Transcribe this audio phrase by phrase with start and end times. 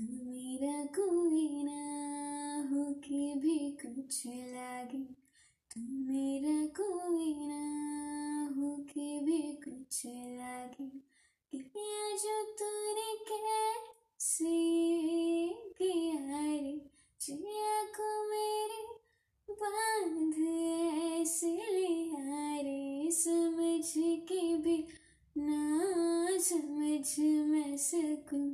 [0.00, 1.82] मेरा कोई ना
[2.70, 4.98] हो के भी कुछ लागे।
[5.70, 7.62] तू मेरा कोई ना
[8.56, 10.88] हो के भी कुछ लागे।
[11.58, 14.54] किया जो तूने कैसे
[15.78, 16.80] किया रे
[17.20, 18.82] जिया को मेरे
[19.50, 20.38] बाँध
[21.20, 24.78] ऐसे लिया रे समझ के भी
[25.38, 28.45] ना समझ मैं सकूँ।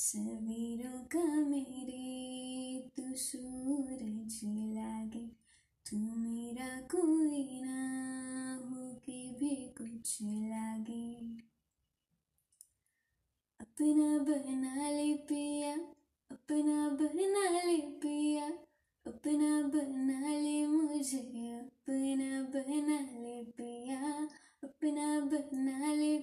[0.00, 5.26] सवेरों का मेरे तू सूरज लागे।
[5.90, 7.80] तू मेरा कोई ना
[8.54, 11.14] हो के भी कुछ लागे।
[13.60, 15.74] अपना बना ले पिया,
[16.30, 18.46] अपना बना ले पिया,
[19.06, 24.28] अपना बना ले मुझे, अपना बना ले पिया,
[24.64, 26.18] अपना बना ले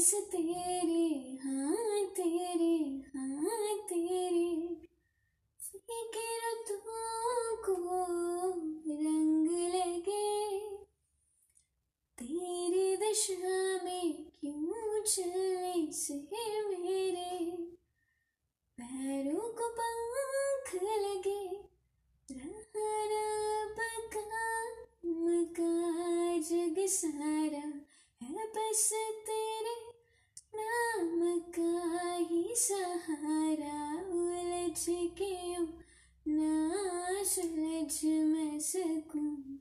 [0.00, 4.74] छूने तेरे हाँ तेरे हाँ तेरे?
[5.60, 8.00] फीके फ़िक्र तुमको
[8.92, 10.58] रंग लगे।
[12.18, 16.14] तेरी दिशा में क्यों चलने से
[16.68, 17.56] मेरे?
[18.80, 21.70] पैरों को पंख लगे।
[26.86, 27.72] सारा
[28.22, 28.90] है बस
[29.26, 29.89] तेरे।
[30.54, 35.56] नाम का ही सहारा उलझ के
[36.32, 36.70] ना
[37.24, 39.58] सुलझ मैं सकूँ?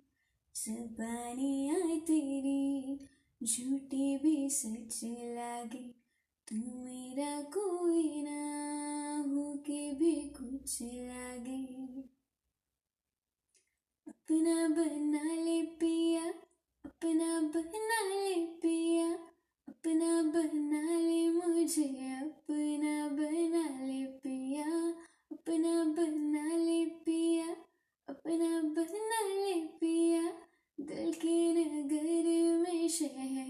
[0.56, 3.00] जबानियाँ तेरी,
[3.44, 5.96] झूठी भी सच लागे।
[6.48, 8.40] तू मेरा कोई ना
[9.28, 12.02] हो के भी कुछ लागे।
[14.08, 15.19] अपना बना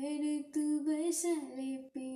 [0.10, 2.09] Duduk tuh berselipi